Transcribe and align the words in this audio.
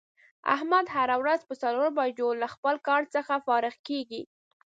احمد 0.55 0.85
هره 0.95 1.15
روځ 1.25 1.41
په 1.49 1.55
څلور 1.61 1.87
بجو 1.97 2.29
له 2.41 2.47
خپل 2.53 2.75
کار 2.87 3.01
څخه 3.15 3.33
فارغ 3.47 3.75
کېږي. 3.87 4.21